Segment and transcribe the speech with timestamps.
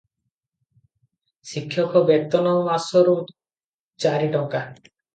[1.51, 3.17] ଶିକ୍ଷକ ବେତନ ମାସକୁ
[4.07, 4.69] ଚାରି ଟଙ୍କା।